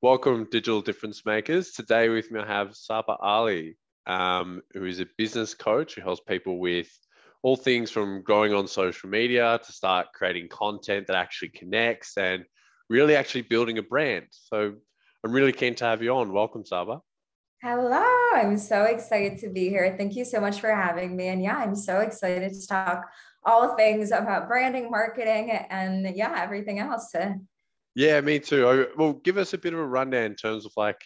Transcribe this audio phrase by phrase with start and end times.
[0.00, 1.72] Welcome, digital difference makers.
[1.72, 3.76] Today with me, I have Sabah Ali,
[4.06, 6.88] um, who is a business coach who helps people with
[7.42, 12.44] all things from growing on social media to start creating content that actually connects and
[12.88, 14.26] really actually building a brand.
[14.30, 14.74] So
[15.24, 16.32] I'm really keen to have you on.
[16.32, 17.00] Welcome, Sabah.
[17.60, 19.96] Hello, I'm so excited to be here.
[19.98, 21.26] Thank you so much for having me.
[21.26, 23.04] And yeah, I'm so excited to talk
[23.44, 27.12] all things about branding, marketing, and yeah, everything else.
[27.98, 28.86] Yeah, me too.
[28.96, 31.00] Well, give us a bit of a rundown in terms of like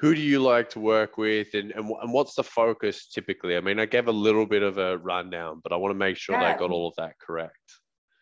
[0.00, 3.56] who do you like to work with and, and, and what's the focus typically?
[3.56, 6.16] I mean, I gave a little bit of a rundown, but I want to make
[6.16, 6.40] sure yeah.
[6.40, 7.54] that I got all of that correct.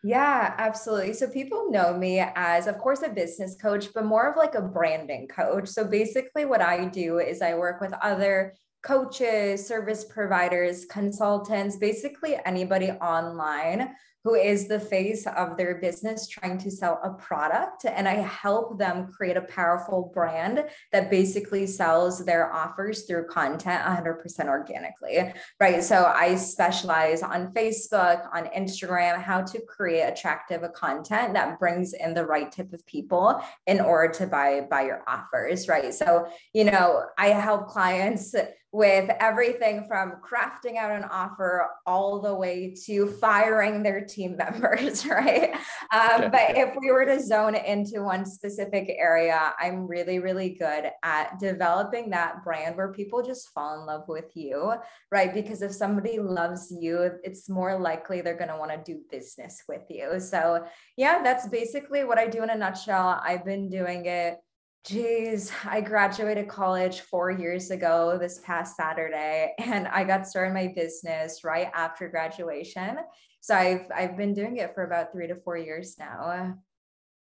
[0.05, 1.15] Yeah, absolutely.
[1.15, 4.61] So people know me as, of course, a business coach, but more of like a
[4.61, 5.67] branding coach.
[5.67, 8.53] So basically, what I do is I work with other
[8.85, 16.59] coaches, service providers, consultants, basically anybody online who is the face of their business trying
[16.59, 17.85] to sell a product.
[17.85, 23.85] And I help them create a powerful brand that basically sells their offers through content
[23.85, 25.83] 100% organically, right?
[25.83, 32.15] So I specialize on Facebook, on Instagram, how to create attractive content that brings in
[32.15, 35.93] the right type of people in order to buy, buy your offers, right?
[35.93, 38.35] So, you know, I help clients
[38.73, 45.07] with everything from crafting out an offer all the way to firing their team members,
[45.09, 45.53] right?
[45.93, 50.91] Um, but if we were to zone into one specific area, I'm really, really good
[51.03, 54.75] at developing that brand where people just fall in love with you,
[55.11, 55.33] right?
[55.33, 59.63] Because if somebody loves you, it's more likely they're going to want to do business
[59.69, 60.21] with you.
[60.21, 60.65] So,
[60.97, 63.21] yeah, that's basically what I do in a nutshell.
[63.25, 64.39] I've been doing it
[64.85, 70.73] Geez, I graduated college four years ago this past Saturday, and I got started my
[70.75, 72.99] business right after graduation.
[73.41, 76.59] So I've I've been doing it for about three to four years now.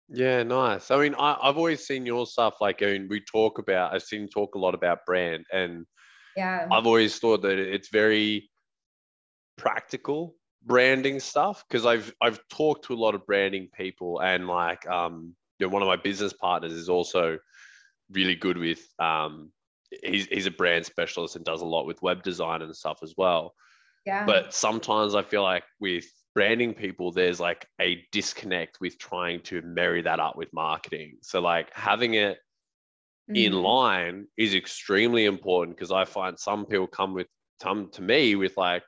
[0.07, 0.91] Yeah, nice.
[0.91, 2.55] I mean, I, have always seen your stuff.
[2.59, 3.93] Like, I mean, we talk about.
[3.93, 5.85] I've seen talk a lot about brand, and
[6.37, 8.49] yeah, I've always thought that it's very
[9.57, 10.35] practical
[10.65, 15.35] branding stuff because I've I've talked to a lot of branding people, and like um
[15.61, 17.37] you know, one of my business partners is also
[18.11, 19.51] really good with um,
[20.03, 23.13] he's, he's a brand specialist and does a lot with web design and stuff as
[23.15, 23.53] well.
[24.03, 24.25] Yeah.
[24.25, 29.61] But sometimes I feel like with branding people, there's like a disconnect with trying to
[29.61, 31.17] marry that up with marketing.
[31.21, 32.39] So like having it
[33.29, 33.35] mm-hmm.
[33.35, 37.27] in line is extremely important because I find some people come with
[37.61, 38.81] come to me with like,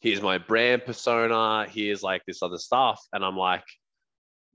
[0.00, 3.00] here's my brand persona, here's like this other stuff.
[3.12, 3.62] And I'm like,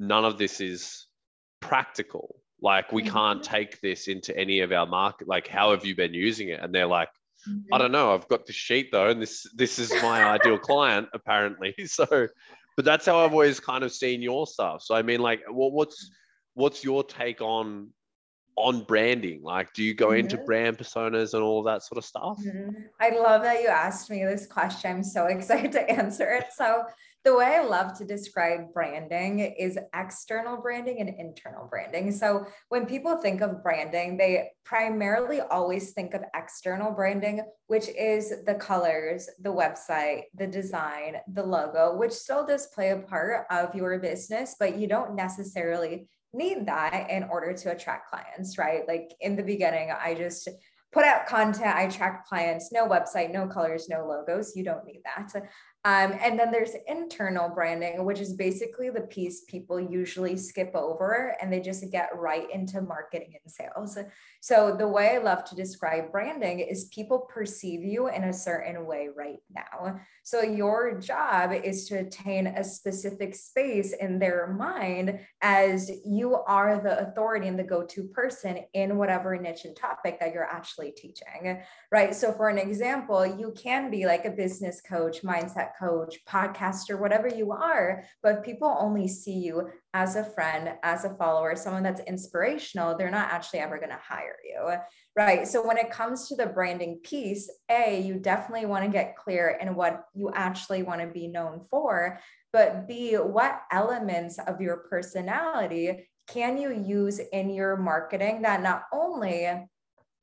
[0.01, 1.07] none of this is
[1.62, 2.36] practical.
[2.62, 3.14] Like we mm-hmm.
[3.14, 5.28] can't take this into any of our market.
[5.28, 6.59] Like, how have you been using it?
[6.62, 7.09] And they're like,
[7.47, 7.74] mm-hmm.
[7.74, 8.14] I don't know.
[8.14, 11.74] I've got the sheet though, and this this is my ideal client apparently.
[11.88, 12.28] So,
[12.75, 14.84] but that's how I've always kind of seen your stuff.
[14.84, 16.12] So I mean, like, what, what's
[16.53, 17.90] what's your take on
[18.59, 19.42] on branding?
[19.42, 20.19] Like, do you go mm-hmm.
[20.19, 22.40] into brand personas and all that sort of stuff?
[22.46, 22.81] Mm-hmm.
[23.00, 24.92] I love that you asked me this question.
[24.92, 26.48] I'm so excited to answer it.
[26.56, 26.84] So
[27.25, 32.12] the way I love to describe branding is external branding and internal branding.
[32.13, 38.34] So when people think of branding, they primarily always think of external branding, which is
[38.46, 43.75] the colors, the website, the design, the logo, which still does play a part of
[43.75, 48.88] your business, but you don't necessarily need that in order to attract clients, right?
[48.88, 50.47] Like in the beginning, I just
[50.91, 54.56] put out content, I attract clients, no website, no colors, no logos.
[54.56, 55.31] You don't need that.
[55.85, 61.38] Um, and then there's internal branding, which is basically the piece people usually skip over
[61.41, 63.97] and they just get right into marketing and sales.
[64.41, 68.85] So, the way I love to describe branding is people perceive you in a certain
[68.85, 70.01] way right now.
[70.23, 76.81] So, your job is to attain a specific space in their mind as you are
[76.81, 80.91] the authority and the go to person in whatever niche and topic that you're actually
[80.91, 82.13] teaching, right?
[82.13, 87.28] So, for an example, you can be like a business coach, mindset coach, podcaster, whatever
[87.28, 88.03] you are.
[88.24, 93.12] But people only see you as a friend, as a follower, someone that's inspirational, they're
[93.12, 94.75] not actually ever going to hire you.
[95.16, 95.48] Right.
[95.48, 99.57] So when it comes to the branding piece, A, you definitely want to get clear
[99.62, 102.19] in what you actually want to be known for.
[102.54, 108.83] But B, what elements of your personality can you use in your marketing that not
[108.94, 109.68] only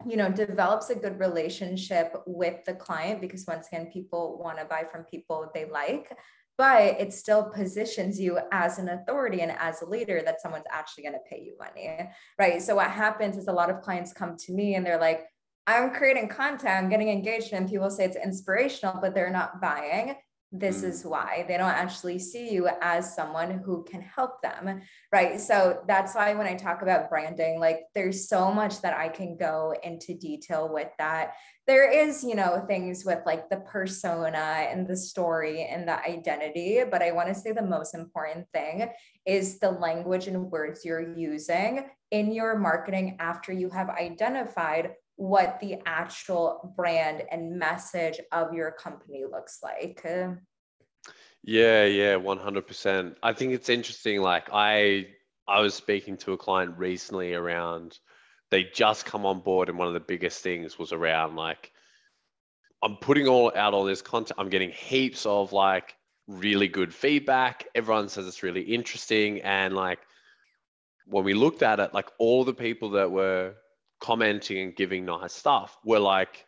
[0.04, 4.64] you know develops a good relationship with the client because once again people want to
[4.64, 6.16] buy from people they like
[6.58, 11.02] but it still positions you as an authority and as a leader that someone's actually
[11.02, 11.98] going to pay you money
[12.38, 12.62] right?
[12.62, 15.26] So what happens is a lot of clients come to me and they're like
[15.66, 20.14] i'm creating content i'm getting engaged and people say it's inspirational but they're not buying
[20.52, 20.90] this mm.
[20.90, 21.44] is why.
[21.48, 24.80] They don't actually see you as someone who can help them
[25.12, 25.40] right?
[25.40, 29.36] So that's why when i talk about branding like there's so much that i can
[29.36, 31.34] go into detail with that.
[31.66, 36.82] There is you know things with like the persona and the story and the identity
[36.90, 38.88] but i want to say the most important thing
[39.24, 45.58] is the language and words you're using in your marketing after you have identified what
[45.60, 50.02] the actual brand and message of your company looks like.
[51.42, 53.16] Yeah, yeah, 100%.
[53.22, 55.08] I think it's interesting like I
[55.48, 57.98] I was speaking to a client recently around
[58.50, 61.72] they just come on board and one of the biggest things was around like
[62.82, 64.38] I'm putting all out all this content.
[64.38, 65.96] I'm getting heaps of like
[66.28, 67.66] really good feedback.
[67.74, 70.00] Everyone says it's really interesting and like
[71.06, 73.54] when we looked at it like all the people that were
[74.00, 76.46] commenting and giving nice stuff were like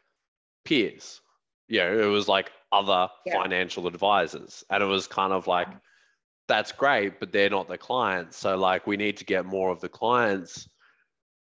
[0.65, 1.21] peers.
[1.69, 3.43] You know, it was like other yeah.
[3.43, 4.65] financial advisors.
[4.71, 5.69] And it was kind of like,
[6.47, 8.39] that's great, but they're not the clients.
[8.39, 10.69] So, like, we need to get more of the clients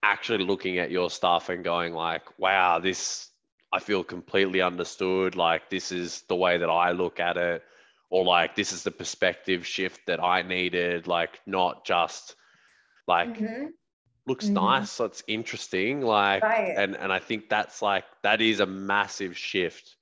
[0.02, 3.28] actually looking at your stuff and going, like, wow, this,
[3.72, 5.36] I feel completely understood.
[5.36, 7.62] Like, this is the way that I look at it.
[8.08, 11.06] Or, like, this is the perspective shift that I needed.
[11.06, 12.34] Like, not just
[13.06, 13.66] like, mm-hmm
[14.26, 14.54] looks mm-hmm.
[14.54, 16.74] nice so it's interesting like right.
[16.76, 19.96] and and i think that's like that is a massive shift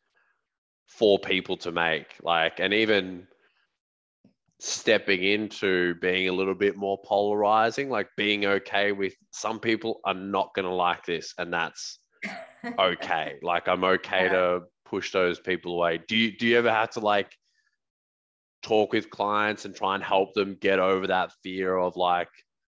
[0.89, 3.27] for people to make like and even
[4.61, 10.15] stepping into being a little bit more polarizing like being okay with some people are
[10.15, 11.99] not going to like this and that's
[12.79, 14.33] okay like i'm okay yeah.
[14.33, 17.31] to push those people away do you do you ever have to like
[18.63, 22.31] talk with clients and try and help them get over that fear of like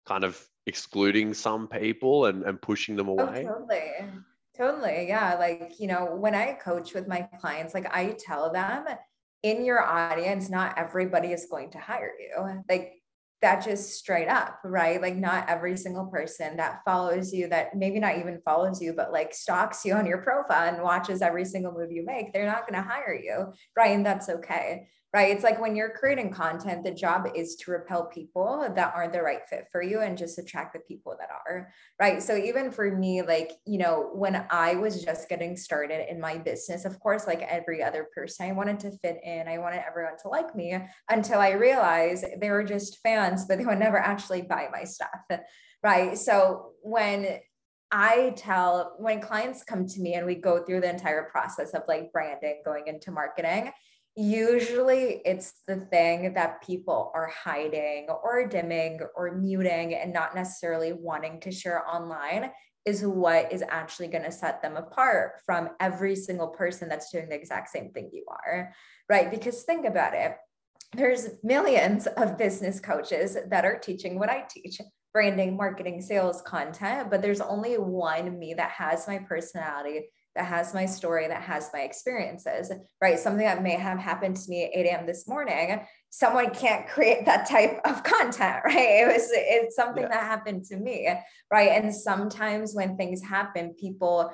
[0.06, 3.46] kind of excluding some people and, and pushing them oh, away?
[3.48, 3.92] Oh, totally.
[4.56, 5.08] Totally.
[5.08, 5.34] Yeah.
[5.34, 8.86] Like, you know, when I coach with my clients, like I tell them
[9.42, 12.62] in your audience, not everybody is going to hire you.
[12.68, 12.94] Like
[13.42, 15.00] that just straight up, right?
[15.00, 19.12] Like not every single person that follows you, that maybe not even follows you, but
[19.12, 22.66] like stalks you on your profile and watches every single move you make, they're not
[22.66, 23.94] going to hire you, right?
[23.94, 25.34] And that's okay right?
[25.34, 29.22] It's like when you're creating content, the job is to repel people that aren't the
[29.22, 32.22] right fit for you and just attract the people that are, right?
[32.22, 36.36] So even for me, like, you know, when I was just getting started in my
[36.36, 40.18] business, of course, like every other person, I wanted to fit in, I wanted everyone
[40.20, 40.76] to like me
[41.08, 45.08] until I realized they were just fans, but they would never actually buy my stuff,
[45.82, 46.18] right?
[46.18, 47.38] So when
[47.90, 51.84] I tell when clients come to me and we go through the entire process of
[51.88, 53.72] like branding, going into marketing,
[54.16, 60.92] usually it's the thing that people are hiding or dimming or muting and not necessarily
[60.92, 62.50] wanting to share online
[62.86, 67.28] is what is actually going to set them apart from every single person that's doing
[67.28, 68.72] the exact same thing you are
[69.08, 69.30] right?
[69.30, 70.36] Because think about it.
[70.94, 74.80] There's millions of business coaches that are teaching what I teach
[75.12, 80.74] branding, marketing, sales content, but there's only one me that has my personality, that has
[80.74, 83.18] my story, that has my experiences, right?
[83.18, 85.06] Something that may have happened to me at 8 a.m.
[85.06, 85.80] this morning,
[86.10, 89.02] someone can't create that type of content, right?
[89.02, 90.10] It was it's something yeah.
[90.10, 91.08] that happened to me,
[91.50, 91.70] right?
[91.70, 94.30] And sometimes when things happen, people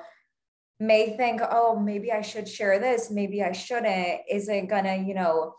[0.79, 4.21] may think, oh, maybe I should share this, maybe I shouldn't.
[4.29, 5.55] Is it gonna, you know,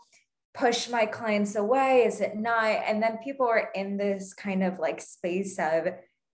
[0.53, 2.03] push my clients away?
[2.05, 2.65] Is it not?
[2.65, 5.87] And then people are in this kind of like space of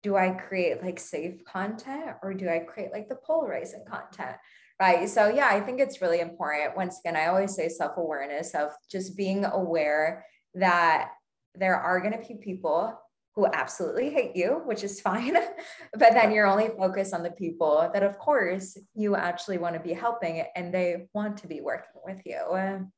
[0.03, 4.37] do I create like safe content or do I create like the polarizing content?
[4.81, 5.09] Right.
[5.09, 6.75] So, yeah, I think it's really important.
[6.75, 11.11] Once again, I always say self awareness of just being aware that
[11.55, 12.99] there are going to be people
[13.35, 15.35] who absolutely hate you, which is fine.
[15.93, 19.81] but then you're only focused on the people that, of course, you actually want to
[19.81, 22.89] be helping and they want to be working with you.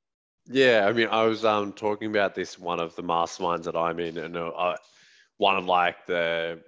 [0.47, 4.01] Yeah, I mean, I was um talking about this one of the masterminds that I'm
[4.01, 4.77] in, and uh,
[5.39, 6.61] one of like the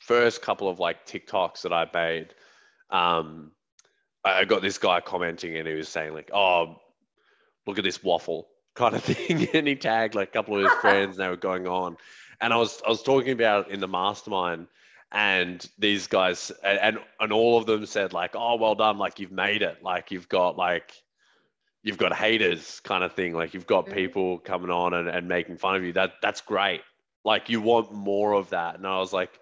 [0.00, 2.34] first couple of like TikToks that I made,
[2.90, 3.52] um,
[4.24, 6.76] I got this guy commenting and he was saying like, "Oh,
[7.66, 10.72] look at this waffle," kind of thing, and he tagged like a couple of his
[10.80, 11.16] friends.
[11.16, 11.96] And they were going on,
[12.40, 14.66] and I was I was talking about in the mastermind,
[15.12, 18.98] and these guys and and all of them said like, "Oh, well done!
[18.98, 19.82] Like you've made it!
[19.82, 20.92] Like you've got like."
[21.82, 23.32] You've got haters kind of thing.
[23.32, 23.94] Like you've got mm-hmm.
[23.94, 25.94] people coming on and, and making fun of you.
[25.94, 26.82] That that's great.
[27.24, 28.74] Like you want more of that.
[28.74, 29.40] And I was like,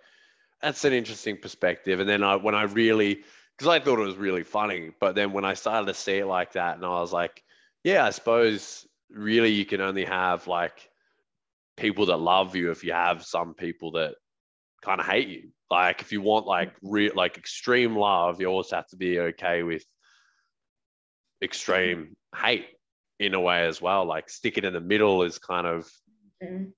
[0.62, 2.00] that's an interesting perspective.
[2.00, 3.22] And then I, when I really,
[3.56, 6.26] because I thought it was really funny, but then when I started to see it
[6.26, 7.42] like that, and I was like,
[7.84, 10.90] yeah, I suppose really you can only have like
[11.76, 14.14] people that love you if you have some people that
[14.82, 15.50] kind of hate you.
[15.70, 19.62] Like if you want like real, like extreme love, you always have to be okay
[19.62, 19.84] with
[21.42, 22.66] extreme hate.
[23.18, 24.04] in a way as well.
[24.04, 25.90] Like stick it in the middle is kind of
[26.42, 26.70] mm.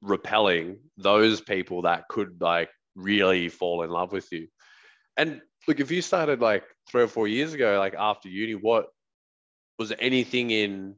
[0.00, 4.48] repelling those people that could like really fall in love with you.
[5.16, 8.86] And look, if you started like three or four years ago, like after uni, what
[9.78, 10.96] was anything in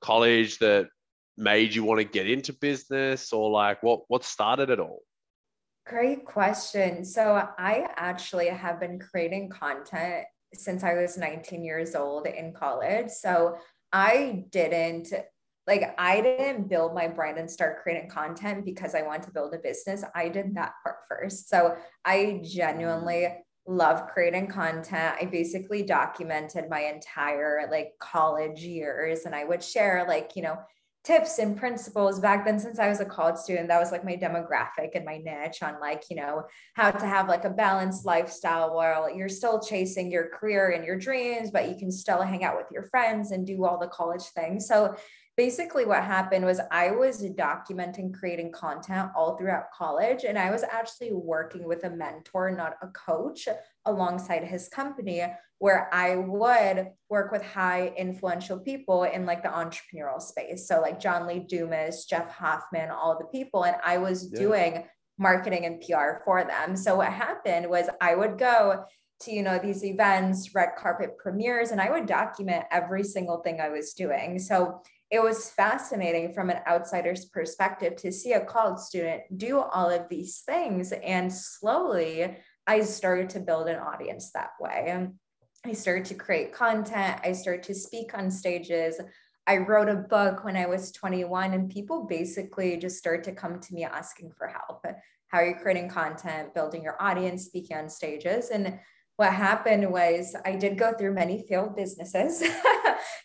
[0.00, 0.88] college that
[1.36, 5.02] made you want to get into business or like what what started it all?
[5.86, 7.04] Great question.
[7.04, 13.10] So I actually have been creating content since I was 19 years old in college.
[13.10, 13.56] So
[13.92, 15.12] I didn't
[15.66, 19.54] like I didn't build my brand and start creating content because I want to build
[19.54, 20.04] a business.
[20.14, 21.48] I did that part first.
[21.48, 23.28] So I genuinely
[23.66, 25.16] love creating content.
[25.20, 30.56] I basically documented my entire like college years and I would share like, you know,
[31.06, 34.16] tips and principles back then since i was a college student that was like my
[34.16, 36.42] demographic and my niche on like you know
[36.74, 40.98] how to have like a balanced lifestyle while you're still chasing your career and your
[40.98, 44.24] dreams but you can still hang out with your friends and do all the college
[44.34, 44.96] things so
[45.36, 50.62] basically what happened was I was documenting creating content all throughout college and I was
[50.62, 53.46] actually working with a mentor not a coach
[53.84, 55.22] alongside his company
[55.58, 60.66] where I would work with high influential people in like the entrepreneurial space.
[60.66, 64.38] So like John Lee Dumas Jeff Hoffman all the people and I was yeah.
[64.38, 64.84] doing
[65.18, 66.76] marketing and PR for them.
[66.76, 68.84] So what happened was I would go
[69.18, 73.62] to you know these events red carpet premieres and i would document every single thing
[73.62, 74.38] i was doing.
[74.38, 79.88] So it was fascinating from an outsider's perspective to see a college student do all
[79.88, 80.92] of these things.
[80.92, 82.36] And slowly,
[82.66, 85.08] I started to build an audience that way.
[85.64, 89.00] I started to create content, I started to speak on stages.
[89.48, 93.60] I wrote a book when I was 21, and people basically just started to come
[93.60, 94.84] to me asking for help.
[95.28, 98.50] How are you creating content, building your audience, speaking on stages?
[98.50, 98.80] And
[99.16, 102.42] what happened was I did go through many failed businesses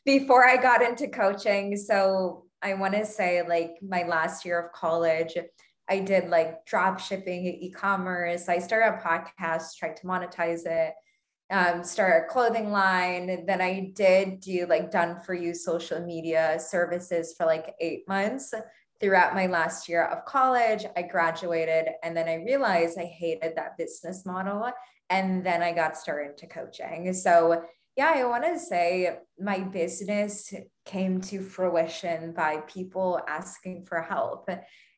[0.05, 1.75] before I got into coaching.
[1.77, 5.37] So I want to say, like, my last year of college,
[5.89, 8.47] I did like drop shipping, e commerce.
[8.47, 10.93] I started a podcast, tried to monetize it,
[11.51, 13.45] um, start a clothing line.
[13.45, 18.53] Then I did do like done for you social media services for like eight months
[19.01, 20.85] throughout my last year of college.
[20.95, 24.71] I graduated and then I realized I hated that business model
[25.09, 27.13] and then I got started into coaching.
[27.13, 27.63] So,
[27.97, 30.53] yeah, I want to say my business
[30.85, 34.49] came to fruition by people asking for help.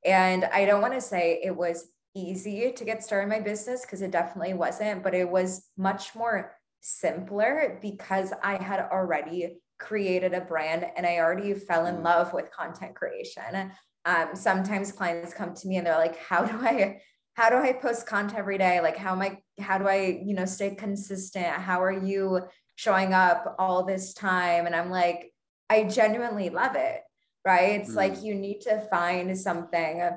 [0.06, 3.82] And I don't want to say it was easy to get started in my business
[3.82, 10.34] because it definitely wasn't, but it was much more simpler because I had already created
[10.34, 12.04] a brand and I already fell in mm.
[12.04, 13.72] love with content creation.
[14.06, 17.00] Um, sometimes clients come to me and they're like, How do I
[17.36, 18.80] how do I post content every day?
[18.80, 21.48] Like how am I how do I, you know, stay consistent?
[21.48, 22.42] How are you
[22.76, 24.66] showing up all this time?
[24.66, 25.34] And I'm like,
[25.70, 27.02] I genuinely love it.
[27.46, 27.82] Right.
[27.82, 27.96] It's mm.
[27.96, 30.10] like you need to find something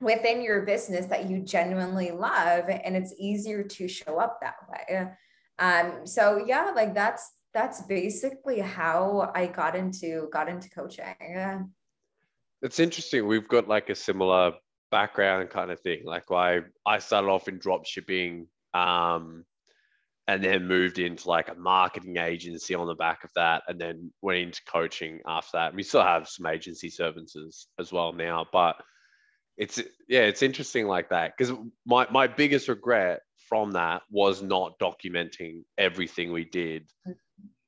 [0.00, 5.08] within your business that you genuinely love and it's easier to show up that way.
[5.58, 11.70] Um, so yeah, like that's that's basically how I got into got into coaching.
[12.60, 13.26] It's interesting.
[13.26, 14.54] We've got like a similar
[14.90, 16.02] background kind of thing.
[16.04, 19.44] Like I, I started off in drop shipping, um,
[20.26, 24.10] and then moved into like a marketing agency on the back of that, and then
[24.22, 25.74] went into coaching after that.
[25.74, 28.76] We still have some agency services as well now, but
[29.56, 31.54] it's yeah, it's interesting like that because
[31.86, 36.88] my my biggest regret from that was not documenting everything we did,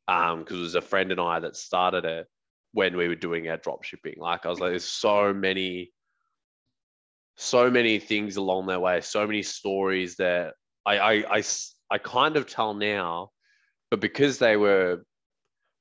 [0.09, 2.27] um, because it was a friend and I that started it
[2.73, 4.15] when we were doing our drop shipping.
[4.19, 5.93] Like I was like, there's so many
[7.37, 10.55] so many things along their way, so many stories that
[10.87, 11.43] I, I, I,
[11.91, 13.31] I kind of tell now,
[13.91, 15.05] but because they were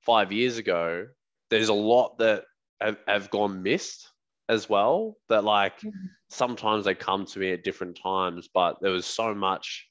[0.02, 1.08] five years ago,
[1.50, 2.44] there's a lot that
[2.80, 4.12] have, have gone missed
[4.48, 5.18] as well.
[5.30, 6.06] That like mm-hmm.
[6.30, 9.88] sometimes they come to me at different times, but there was so much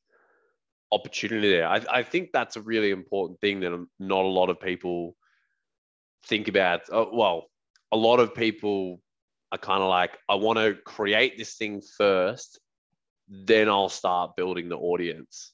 [0.92, 1.66] opportunity there.
[1.66, 5.16] I, I think that's a really important thing that not a lot of people
[6.26, 6.82] think about.
[6.92, 7.46] Oh, well,
[7.90, 9.00] a lot of people
[9.50, 12.60] are kind of like, I want to create this thing first,
[13.28, 15.53] then I'll start building the audience.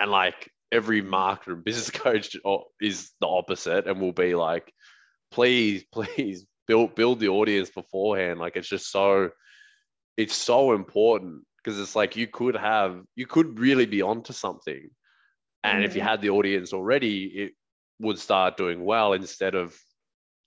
[0.00, 2.36] And like every marketer and business coach
[2.80, 4.72] is the opposite and will be like,
[5.30, 8.40] please, please build build the audience beforehand.
[8.40, 9.30] Like it's just so
[10.16, 14.90] it's so important because it's like you could have you could really be onto something.
[15.62, 15.84] And mm-hmm.
[15.84, 16.08] if you mm-hmm.
[16.08, 17.52] had the audience already, it
[18.00, 19.76] would start doing well instead of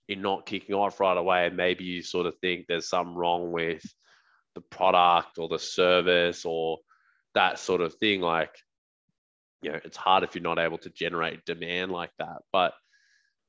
[0.08, 3.52] in not kicking off right away and maybe you sort of think there's something wrong
[3.52, 3.82] with
[4.54, 6.78] the product or the service or
[7.34, 8.54] that sort of thing like
[9.64, 12.74] you know it's hard if you're not able to generate demand like that but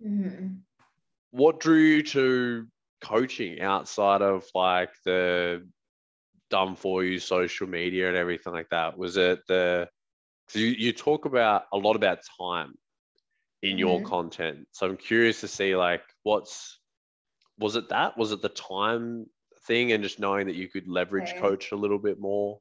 [0.04, 0.56] mm-hmm.
[1.32, 2.68] what drew you to
[3.02, 5.64] coaching outside of like the
[6.50, 8.98] done for you social media and everything like that?
[8.98, 9.88] Was it the
[10.54, 12.76] you, you talk about a lot about time
[13.62, 14.08] in your mm-hmm.
[14.08, 14.68] content.
[14.72, 16.80] So I'm curious to see like what's
[17.58, 18.18] was it that?
[18.18, 19.26] Was it the time
[19.66, 21.40] thing and just knowing that you could leverage okay.
[21.40, 22.60] coach a little bit more?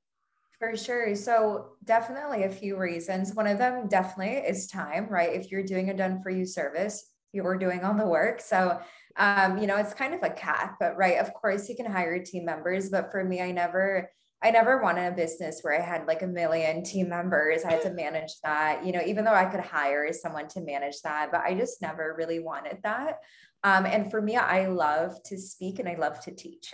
[0.65, 1.15] For sure.
[1.15, 3.35] So, definitely a few reasons.
[3.35, 5.35] One of them definitely is time, right?
[5.35, 8.41] If you're doing a done for you service, you're doing all the work.
[8.41, 8.81] So,
[9.19, 11.19] um, you know, it's kind of a cap, but right.
[11.19, 14.11] Of course, you can hire team members, but for me, I never,
[14.43, 17.63] I never wanted a business where I had like a million team members.
[17.65, 21.03] I had to manage that, you know, even though I could hire someone to manage
[21.03, 23.19] that, but I just never really wanted that.
[23.65, 26.73] Um, and for me, I love to speak and I love to teach,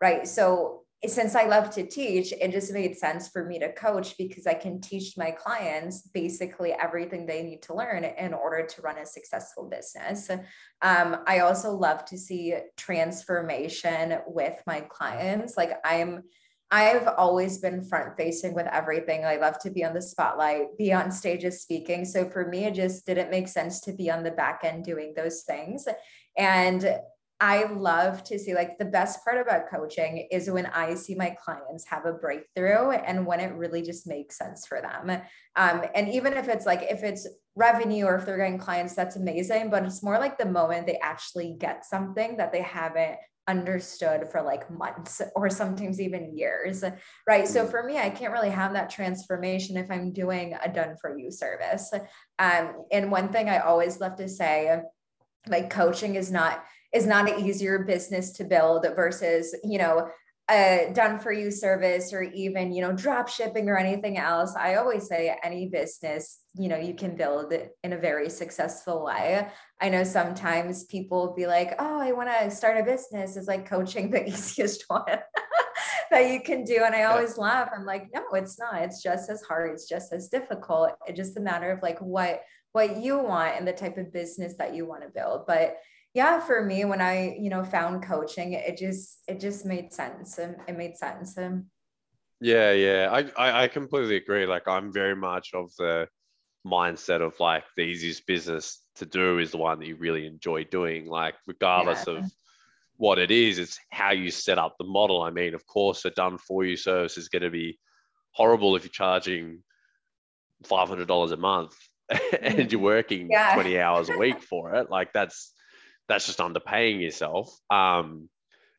[0.00, 0.26] right?
[0.26, 4.48] So since I love to teach, it just made sense for me to coach because
[4.48, 8.98] I can teach my clients basically everything they need to learn in order to run
[8.98, 10.28] a successful business.
[10.82, 15.56] Um, I also love to see transformation with my clients.
[15.56, 16.24] Like I'm
[16.70, 19.24] I've always been front facing with everything.
[19.24, 22.04] I love to be on the spotlight, be on stages speaking.
[22.04, 25.14] So for me, it just didn't make sense to be on the back end doing
[25.16, 25.88] those things.
[26.36, 26.98] And
[27.40, 31.36] I love to see like the best part about coaching is when I see my
[31.42, 35.22] clients have a breakthrough and when it really just makes sense for them.
[35.54, 39.14] Um, and even if it's like, if it's revenue or if they're getting clients, that's
[39.14, 39.70] amazing.
[39.70, 44.42] But it's more like the moment they actually get something that they haven't understood for
[44.42, 46.84] like months or sometimes even years
[47.26, 47.70] right so mm.
[47.70, 51.30] for me i can't really have that transformation if i'm doing a done for you
[51.30, 51.90] service
[52.38, 54.82] um, and one thing i always love to say
[55.48, 60.08] like coaching is not is not an easier business to build versus you know
[60.50, 64.54] a done for you service or even you know drop shipping or anything else.
[64.58, 67.52] I always say any business you know you can build
[67.84, 69.46] in a very successful way.
[69.80, 73.68] I know sometimes people be like oh i want to start a business is like
[73.68, 75.04] coaching the easiest one
[76.10, 76.82] that you can do.
[76.84, 77.42] And i always yeah.
[77.42, 77.70] laugh.
[77.76, 78.82] I'm like no it's not.
[78.82, 79.72] It's just as hard.
[79.72, 80.92] It's just as difficult.
[81.06, 82.40] It's just a matter of like what
[82.72, 85.46] what you want and the type of business that you want to build.
[85.46, 85.76] But
[86.18, 90.38] yeah for me when i you know found coaching it just it just made sense
[90.38, 91.64] and it made sense and
[92.40, 96.08] yeah yeah I, I i completely agree like i'm very much of the
[96.66, 100.64] mindset of like the easiest business to do is the one that you really enjoy
[100.64, 102.14] doing like regardless yeah.
[102.14, 102.24] of
[102.96, 106.10] what it is it's how you set up the model i mean of course a
[106.10, 107.78] done for you service is going to be
[108.32, 109.62] horrible if you're charging
[110.64, 111.76] $500 a month
[112.10, 112.82] and you're mm-hmm.
[112.82, 113.54] working yeah.
[113.54, 115.52] 20 hours a week for it like that's
[116.08, 117.56] that's just underpaying yourself.
[117.70, 118.28] Um,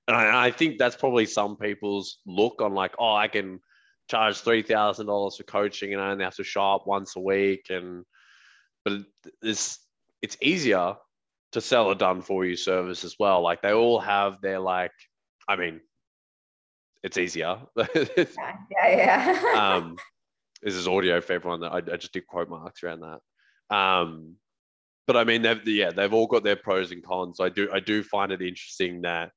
[0.07, 3.59] and I, I, think that's probably some people's look on like, oh, I can
[4.09, 7.19] charge three thousand dollars for coaching and I only have to show up once a
[7.19, 7.67] week.
[7.69, 8.03] And
[8.83, 9.01] but
[9.43, 9.79] it's
[10.21, 10.95] it's easier
[11.51, 13.41] to sell a done for you service as well.
[13.41, 14.91] Like they all have their like,
[15.47, 15.79] I mean,
[17.03, 17.57] it's easier.
[17.77, 18.25] yeah,
[18.81, 19.41] yeah.
[19.43, 19.75] yeah.
[19.75, 19.97] um,
[20.61, 23.75] this is audio for everyone that I, I just did quote marks around that.
[23.75, 24.35] Um,
[25.09, 27.39] but I mean, they've yeah, they've all got their pros and cons.
[27.39, 29.31] I do I do find it interesting that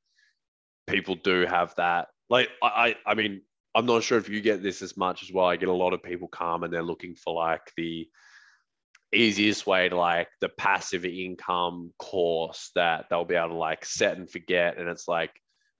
[0.87, 2.09] people do have that.
[2.29, 3.41] Like I I mean,
[3.75, 5.47] I'm not sure if you get this as much as well.
[5.47, 8.07] I get a lot of people come and they're looking for like the
[9.15, 14.19] easiest way to like the passive income course that they'll be able to like set
[14.19, 14.77] and forget.
[14.77, 15.33] And it's like,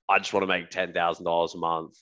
[0.09, 1.99] I just want to make ten thousand dollars a month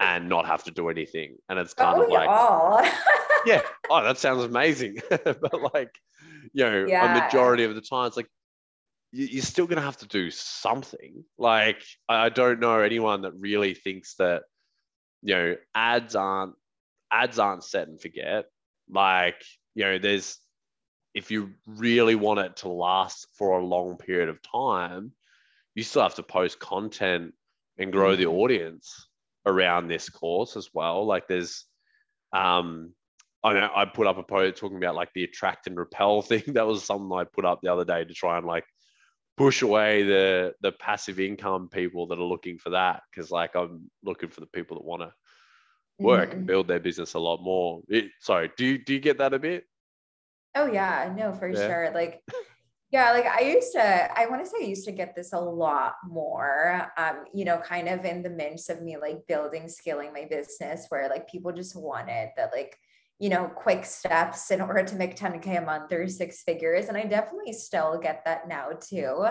[0.00, 1.36] and not have to do anything.
[1.48, 2.28] And it's kind oh, of like,
[3.46, 4.98] yeah, oh, that sounds amazing.
[5.10, 5.94] but like,
[6.52, 7.18] you know, yeah.
[7.18, 8.28] a majority of the time, it's like
[9.12, 11.24] you're still going to have to do something.
[11.38, 14.42] Like, I don't know anyone that really thinks that,
[15.22, 16.54] you know, ads aren't
[17.12, 18.46] ads aren't set and forget.
[18.88, 19.42] Like,
[19.74, 20.38] you know, there's
[21.14, 25.12] if you really want it to last for a long period of time,
[25.74, 27.34] you still have to post content
[27.78, 28.36] and grow the mm-hmm.
[28.36, 29.08] audience
[29.46, 31.06] around this course as well.
[31.06, 31.64] Like, there's
[32.32, 32.92] um,
[33.42, 36.42] I know I put up a post talking about like the attract and repel thing.
[36.48, 38.64] That was something I put up the other day to try and like
[39.36, 43.90] push away the the passive income people that are looking for that because like I'm
[44.04, 45.12] looking for the people that want to
[45.98, 46.32] work mm.
[46.34, 47.80] and build their business a lot more.
[47.88, 49.64] It, sorry, do you do you get that a bit?
[50.54, 51.66] Oh yeah, no, for yeah.
[51.66, 51.90] sure.
[51.94, 52.22] Like
[52.90, 55.38] yeah, like I used to, I want to say I used to get this a
[55.38, 60.12] lot more, um, you know, kind of in the midst of me like building, scaling
[60.12, 62.76] my business where like people just wanted that like
[63.20, 66.86] you know, quick steps in order to make 10K a month or six figures.
[66.86, 69.26] And I definitely still get that now too.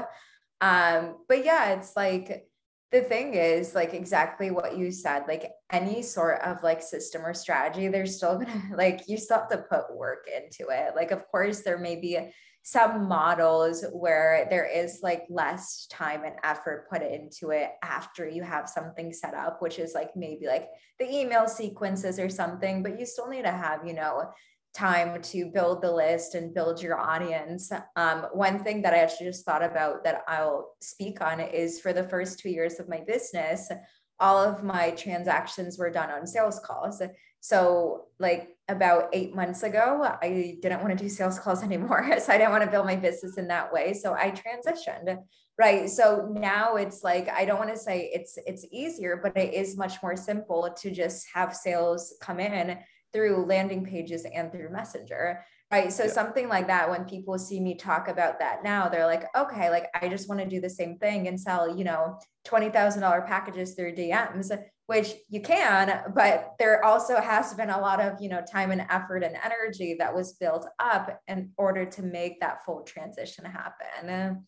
[0.62, 2.46] Um, but yeah, it's like
[2.92, 7.34] the thing is like exactly what you said, like any sort of like system or
[7.34, 10.96] strategy, there's still gonna like you still have to put work into it.
[10.96, 12.32] Like, of course, there may be
[12.64, 18.44] some models where there is like less time and effort put into it after you
[18.44, 20.68] have something set up, which is like maybe like
[21.00, 24.30] the email sequences or something, but you still need to have, you know,
[24.74, 27.72] time to build the list and build your audience.
[27.96, 31.94] Um, one thing that I actually just thought about that I'll speak on is for
[31.94, 33.72] the first two years of my business,
[34.20, 37.02] all of my transactions were done on sales calls.
[37.42, 42.18] So, like about eight months ago, I didn't want to do sales calls anymore.
[42.20, 43.94] So, I didn't want to build my business in that way.
[43.94, 45.18] So, I transitioned.
[45.60, 45.90] Right.
[45.90, 49.76] So now it's like I don't want to say it's it's easier, but it is
[49.76, 52.78] much more simple to just have sales come in
[53.12, 55.44] through landing pages and through Messenger.
[55.72, 55.92] Right.
[55.92, 56.12] So yeah.
[56.12, 59.88] something like that, when people see me talk about that now, they're like, okay, like
[59.94, 63.96] I just want to do the same thing and sell, you know, $20,000 packages through
[63.96, 64.52] DMs
[64.90, 68.84] which you can, but there also has been a lot of, you know, time and
[68.90, 74.48] effort and energy that was built up in order to make that full transition happen.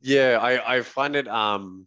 [0.00, 1.86] Yeah, I, I find it um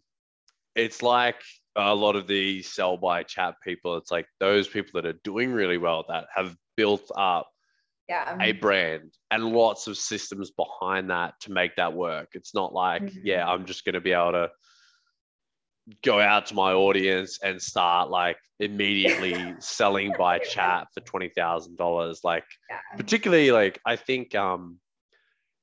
[0.76, 1.42] it's like
[1.76, 5.52] a lot of the sell by chat people, it's like those people that are doing
[5.52, 7.50] really well that have built up
[8.08, 8.38] yeah.
[8.40, 12.30] a brand and lots of systems behind that to make that work.
[12.32, 13.20] It's not like, mm-hmm.
[13.26, 14.50] yeah, I'm just going to be able to
[16.04, 21.78] go out to my audience and start like immediately selling by chat for twenty thousand
[21.78, 22.22] dollars.
[22.24, 22.80] Like yeah.
[22.98, 24.80] particularly like I think um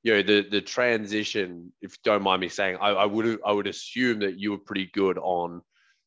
[0.03, 3.51] you know the the transition, if you don't mind me saying, I, I would I
[3.51, 5.61] would assume that you were pretty good on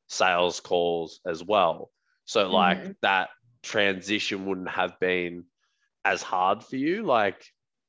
[0.09, 1.91] sales calls as well.
[2.25, 2.93] So like mm-hmm.
[3.03, 3.31] that
[3.63, 5.45] transition wouldn't have been
[6.05, 7.03] as hard for you.
[7.05, 7.45] Like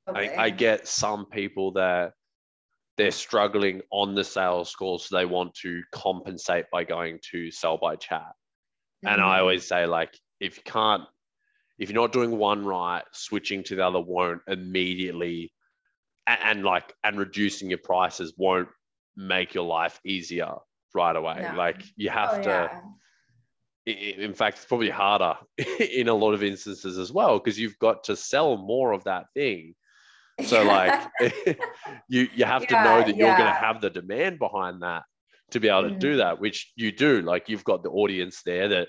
[0.10, 0.36] okay.
[0.36, 2.14] I, I get some people that
[2.98, 7.78] they're struggling on the sales call, so they want to compensate by going to sell
[7.78, 8.22] by chat.
[8.22, 9.08] Mm-hmm.
[9.08, 9.42] And I mm-hmm.
[9.42, 11.04] always say, like, if you can't,
[11.80, 15.52] if you're not doing one right, switching to the other won't immediately,
[16.28, 18.70] and, and like, and reducing your prices won't
[19.16, 20.54] make your life easier
[20.94, 21.48] right away.
[21.50, 21.58] No.
[21.58, 22.50] Like, you have oh, to.
[22.50, 22.82] Yeah.
[23.88, 25.36] In fact, it's probably harder
[25.80, 29.26] in a lot of instances as well because you've got to sell more of that
[29.34, 29.74] thing
[30.46, 31.08] so like
[32.08, 33.38] you you have yeah, to know that you're yeah.
[33.38, 35.04] going to have the demand behind that
[35.52, 36.00] to be able to mm.
[36.00, 37.22] do that, which you do.
[37.22, 38.88] Like you've got the audience there that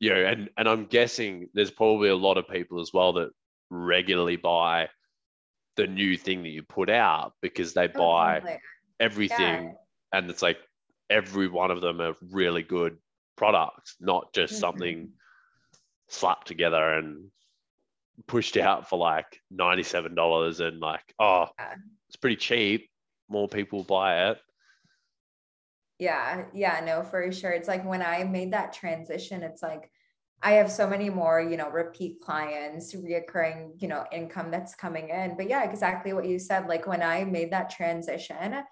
[0.00, 3.30] you know, and and I'm guessing there's probably a lot of people as well that
[3.70, 4.88] regularly buy
[5.76, 8.58] the new thing that you put out because they oh, buy
[8.98, 9.74] everything
[10.12, 10.58] and it's like
[11.10, 12.98] every one of them are really good
[13.36, 14.60] products, not just mm-hmm.
[14.60, 15.10] something
[16.08, 17.30] slapped together and
[18.26, 21.46] pushed out for like $97 and like, oh,
[22.08, 22.88] it's pretty cheap.
[23.28, 24.38] More people buy it.
[25.98, 27.50] Yeah, yeah, no, for sure.
[27.50, 29.90] It's like when I made that transition, it's like
[30.40, 35.08] I have so many more, you know, repeat clients, reoccurring, you know, income that's coming
[35.08, 35.36] in.
[35.36, 36.68] But yeah, exactly what you said.
[36.68, 38.62] Like when I made that transition,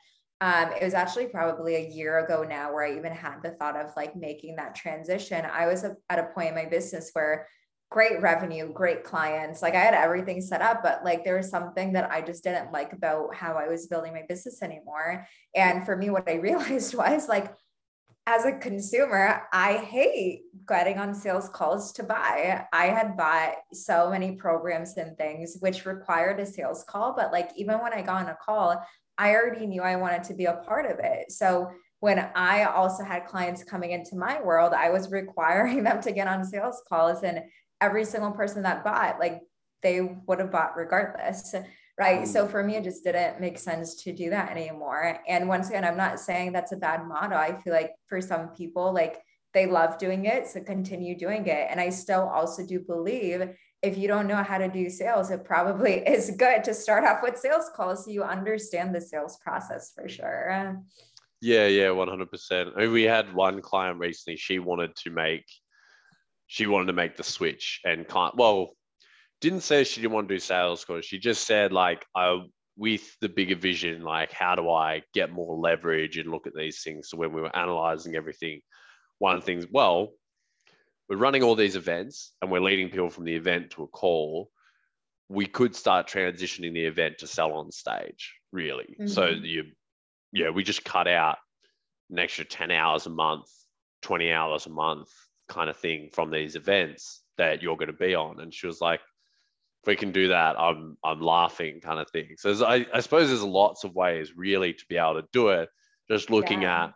[0.41, 3.77] um, it was actually probably a year ago now where I even had the thought
[3.77, 5.45] of like making that transition.
[5.51, 7.49] I was at a point in my business where
[7.91, 9.63] great revenue, great clients.
[9.63, 12.73] Like I had everything set up, but like there was something that I just didn't
[12.73, 15.27] like about how I was building my business anymore.
[15.55, 17.55] And for me, what I realized was like,
[18.29, 22.67] as a consumer, I hate getting on sales calls to buy.
[22.73, 27.51] I had bought so many programs and things which required a sales call, but like
[27.55, 28.85] even when I got on a call,
[29.17, 31.31] I already knew I wanted to be a part of it.
[31.31, 31.71] So
[32.01, 36.27] when I also had clients coming into my world, I was requiring them to get
[36.27, 37.43] on sales calls and
[37.81, 39.43] every single person that bought, like
[39.83, 41.55] they would have bought regardless.
[41.99, 42.23] Right.
[42.23, 42.27] Mm.
[42.27, 45.19] So for me, it just didn't make sense to do that anymore.
[45.27, 47.39] And once again, I'm not saying that's a bad model.
[47.39, 49.23] I feel like for some people, like
[49.55, 50.47] they love doing it.
[50.47, 51.69] So continue doing it.
[51.71, 53.49] And I still also do believe
[53.83, 57.23] if you don't know how to do sales, it probably is good to start off
[57.23, 60.83] with sales calls so you understand the sales process for sure.
[61.41, 62.73] Yeah, yeah, 100%.
[62.77, 65.45] I mean, we had one client recently, she wanted to make
[66.47, 68.71] she wanted to make the switch and can't well
[69.41, 72.41] didn't say she didn't want to do sales because she just said like I
[72.77, 76.83] with the bigger vision like how do I get more leverage and look at these
[76.83, 77.09] things?
[77.09, 78.61] So when we were analyzing everything
[79.19, 80.13] one of the things well
[81.09, 84.51] we're running all these events and we're leading people from the event to a call.
[85.29, 88.97] We could start transitioning the event to sell on stage really.
[88.99, 89.09] Mm-hmm.
[89.09, 89.65] so you
[90.33, 91.39] yeah we just cut out
[92.11, 93.49] an extra 10 hours a month
[94.03, 95.11] 20 hours a month
[95.49, 98.41] kind of thing from these events that you're going to be on.
[98.41, 99.01] And she was like,
[99.83, 102.35] if we can do that, I'm I'm laughing kind of thing.
[102.39, 105.69] So I, I suppose there's lots of ways really to be able to do it,
[106.11, 106.85] just looking yeah.
[106.85, 106.95] at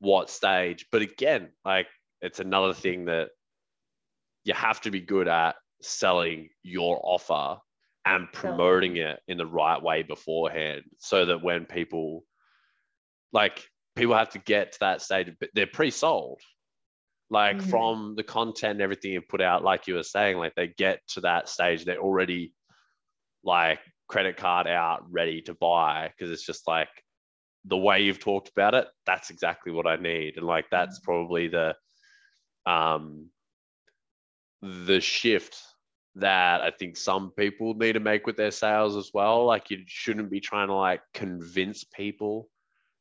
[0.00, 0.86] what stage.
[0.92, 1.86] But again, like
[2.20, 3.30] it's another thing that
[4.44, 7.60] you have to be good at selling your offer
[8.04, 12.24] and promoting it in the right way beforehand so that when people
[13.32, 16.40] like people have to get to that stage they're pre-sold
[17.30, 17.70] like mm-hmm.
[17.70, 21.00] from the content and everything you put out like you were saying like they get
[21.08, 22.52] to that stage they're already
[23.44, 26.88] like credit card out ready to buy because it's just like
[27.66, 31.04] the way you've talked about it that's exactly what i need and like that's mm-hmm.
[31.04, 31.74] probably the
[32.66, 33.26] um
[34.62, 35.60] the shift
[36.14, 39.78] that i think some people need to make with their sales as well like you
[39.86, 42.48] shouldn't be trying to like convince people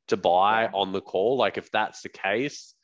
[0.07, 2.75] to buy on the call like if that's the case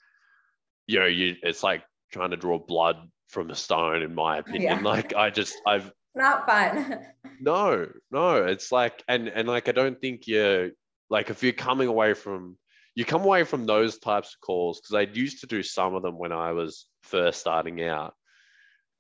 [0.88, 2.98] you know you it's like trying to draw blood
[3.30, 4.82] from a stone in my opinion yeah.
[4.82, 7.00] like i just i've not fun
[7.40, 10.70] no no it's like and and like i don't think you're
[11.10, 12.58] like if you're coming away from
[12.96, 16.04] you come away from those types of calls because i used to do some of
[16.04, 18.14] them when i was first starting out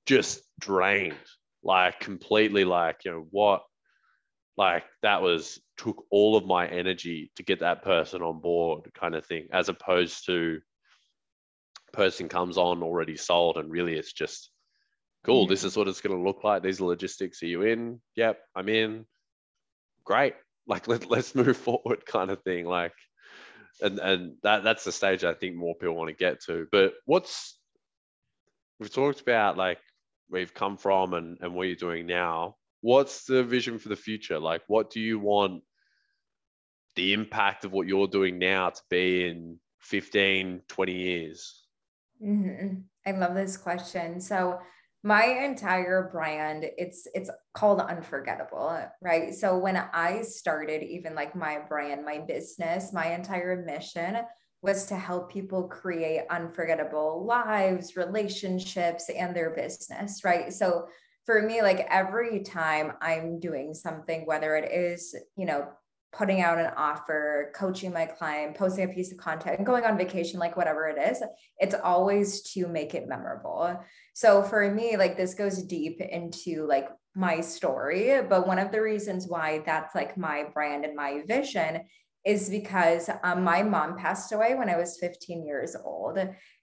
[0.06, 1.16] just drained
[1.64, 3.64] like completely like you know what
[4.58, 9.16] like that was took all of my energy to get that person on board kind
[9.16, 10.60] of thing as opposed to
[11.94, 14.50] person comes on already sold and really it's just
[15.24, 15.68] cool this mm.
[15.68, 16.62] is what it's going to look like.
[16.62, 18.02] These logistics are you in?
[18.16, 19.06] Yep i'm in.
[20.04, 20.36] Great.
[20.66, 22.94] Like let, let's move forward kind of thing like
[23.82, 26.68] and and that that's the stage i think more people want to get to.
[26.72, 27.60] But what's
[28.80, 29.80] we've talked about like
[30.30, 32.56] where you've come from and, and what you're doing now.
[32.80, 34.40] What's the vision for the future?
[34.40, 35.64] Like what do you want
[36.96, 41.63] the impact of what you're doing now to be in 15 20 years
[42.24, 42.80] Mm-hmm.
[43.06, 44.22] I love this question.
[44.22, 44.60] So
[45.04, 51.60] my entire brand it's it's called unforgettable right so when i started even like my
[51.68, 54.18] brand my business my entire mission
[54.62, 60.88] was to help people create unforgettable lives relationships and their business right so
[61.26, 65.68] for me like every time i'm doing something whether it is you know
[66.14, 70.40] putting out an offer, coaching my client, posting a piece of content, going on vacation,
[70.40, 71.24] like whatever it is,
[71.58, 73.84] it's always to make it memorable.
[74.14, 78.22] So for me, like this goes deep into like my story.
[78.22, 81.82] But one of the reasons why that's like my brand and my vision
[82.26, 86.18] is because um, my mom passed away when I was 15 years old.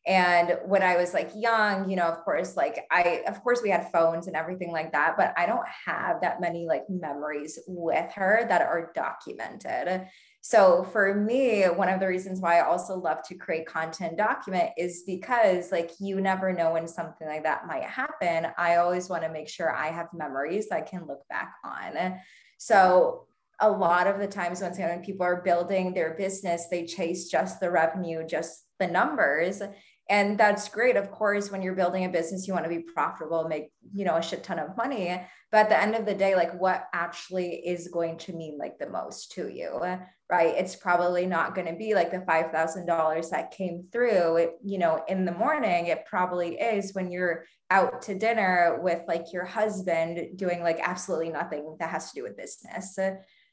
[0.06, 3.68] And when I was like young, you know, of course, like I, of course, we
[3.68, 8.10] had phones and everything like that, but I don't have that many like memories with
[8.12, 10.06] her that are documented.
[10.40, 14.70] So for me, one of the reasons why I also love to create content document
[14.78, 18.50] is because like you never know when something like that might happen.
[18.56, 22.18] I always want to make sure I have memories I can look back on.
[22.56, 23.26] So
[23.60, 27.60] a lot of the times when, when people are building their business, they chase just
[27.60, 29.62] the revenue, just the numbers.
[30.08, 30.96] And that's great.
[30.96, 34.16] Of course when you're building a business you want to be profitable make you know
[34.16, 35.22] a shit ton of money.
[35.52, 38.78] But at the end of the day like what actually is going to mean like
[38.78, 39.80] the most to you
[40.28, 40.54] right?
[40.56, 45.24] It's probably not going to be like the $5000 that came through you know in
[45.24, 45.86] the morning.
[45.86, 51.30] It probably is when you're out to dinner with like your husband doing like absolutely
[51.30, 52.98] nothing that has to do with business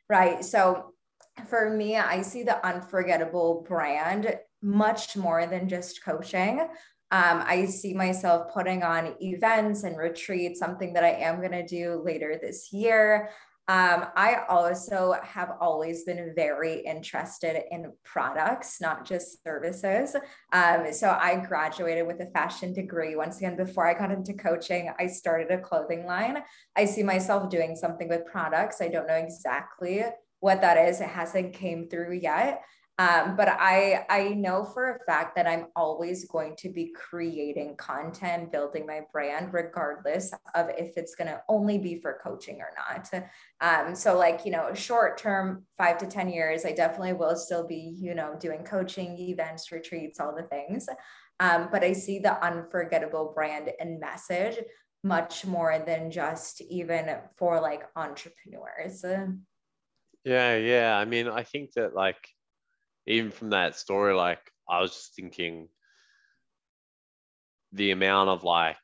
[0.10, 0.44] right?
[0.44, 0.94] So
[1.48, 6.60] for me, I see the unforgettable brand much more than just coaching.
[7.10, 11.66] Um, I see myself putting on events and retreats, something that I am going to
[11.66, 13.30] do later this year.
[13.70, 20.16] Um, I also have always been very interested in products, not just services.
[20.54, 23.18] Um, so I graduated with a fashion degree.
[23.18, 26.44] Once again, before I got into coaching, I started a clothing line.
[26.78, 28.82] I see myself doing something with products.
[28.82, 30.04] I don't know exactly
[30.40, 31.02] what that is.
[31.02, 32.62] It hasn't came through yet.
[33.00, 37.76] Um, but I I know for a fact that I'm always going to be creating
[37.78, 42.72] content, building my brand, regardless of if it's going to only be for coaching or
[42.76, 43.12] not.
[43.62, 47.68] Um, so like you know, short term, five to ten years, I definitely will still
[47.68, 50.90] be you know doing coaching, events, retreats, all the things.
[51.40, 54.58] Um, but I see the unforgettable brand and message
[55.04, 59.06] much more than just even for like entrepreneurs.
[60.24, 60.98] Yeah, yeah.
[60.98, 62.28] I mean, I think that like
[63.08, 64.40] even from that story, like
[64.70, 65.70] I was just thinking
[67.72, 68.78] the amount of like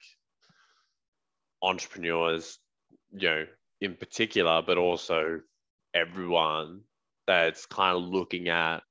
[1.61, 2.57] entrepreneurs,
[3.11, 3.45] you know,
[3.81, 5.41] in particular, but also
[5.93, 6.81] everyone
[7.27, 8.81] that's kind of looking at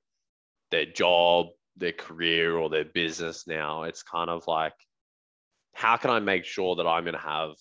[0.71, 3.85] their job, their career, or their business now.
[3.85, 4.75] It's kind of like,
[5.75, 7.53] how can I make sure that I'm going to have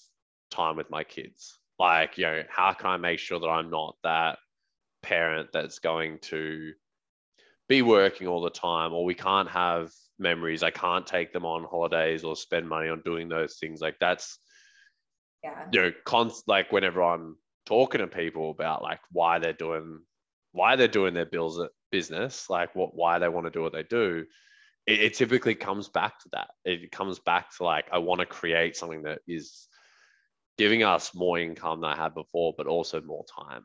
[0.49, 1.57] time with my kids?
[1.79, 4.37] Like, you know, how can I make sure that I'm not that
[5.01, 6.73] parent that's going to
[7.71, 11.63] be working all the time or we can't have memories i can't take them on
[11.63, 14.39] holidays or spend money on doing those things like that's
[15.43, 19.99] yeah you know const like whenever i'm talking to people about like why they're doing
[20.51, 23.73] why they're doing their bills uh, business, like what why they want to do what
[23.73, 24.25] they do,
[24.87, 26.49] it, it typically comes back to that.
[26.65, 29.67] It comes back to like I want to create something that is
[30.57, 33.63] giving us more income than I had before, but also more time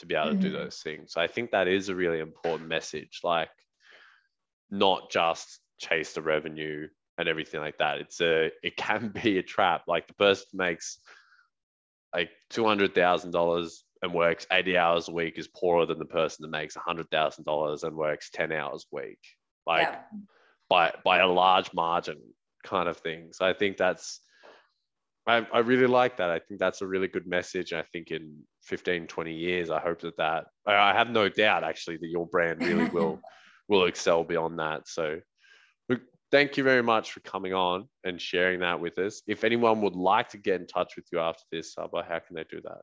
[0.00, 0.40] to be able to mm-hmm.
[0.40, 1.12] do those things.
[1.12, 3.20] So I think that is a really important message.
[3.22, 3.50] Like
[4.70, 7.98] not just chase the revenue and everything like that.
[7.98, 9.82] It's a it can be a trap.
[9.86, 10.98] Like the person makes
[12.14, 16.06] like two hundred thousand dollars and works 80 hours a week is poorer than the
[16.06, 19.18] person that makes $100,000 and works 10 hours a week.
[19.66, 19.98] Like yeah.
[20.70, 22.18] by by a large margin
[22.64, 23.28] kind of thing.
[23.32, 24.20] So I think that's
[25.26, 26.30] I, I really like that.
[26.30, 27.72] I think that's a really good message.
[27.72, 31.98] I think in 15, 20 years, I hope that that I have no doubt actually
[31.98, 33.20] that your brand really will
[33.68, 34.88] will excel beyond that.
[34.88, 35.20] So
[36.30, 39.22] thank you very much for coming on and sharing that with us.
[39.26, 42.36] If anyone would like to get in touch with you after this, Sabah, how can
[42.36, 42.82] they do that?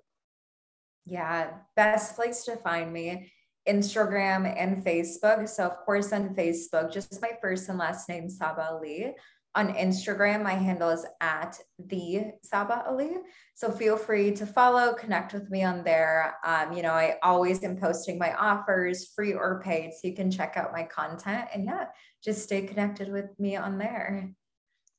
[1.06, 3.32] Yeah, best place to find me
[3.68, 5.48] Instagram and Facebook.
[5.48, 9.14] So, of course, on Facebook, just my first and last name, Sabah Ali.
[9.58, 13.18] On Instagram, my handle is at the Sabah Ali.
[13.56, 16.36] So feel free to follow, connect with me on there.
[16.46, 20.30] Um, you know, I always am posting my offers, free or paid, so you can
[20.30, 21.48] check out my content.
[21.52, 21.86] And yeah,
[22.24, 24.32] just stay connected with me on there.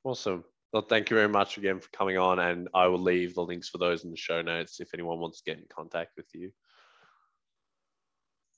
[0.03, 0.43] Awesome.
[0.73, 3.69] Well, thank you very much again for coming on, and I will leave the links
[3.69, 6.51] for those in the show notes if anyone wants to get in contact with you.